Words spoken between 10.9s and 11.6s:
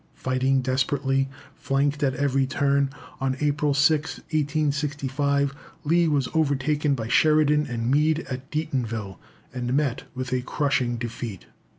defeat.